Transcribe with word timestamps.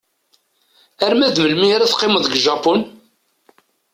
Arma 1.05 1.27
d 1.33 1.35
melmi 1.39 1.67
ara 1.75 1.89
teqqimem 1.91 2.17
deg 2.23 2.35
Japun? 2.47 2.79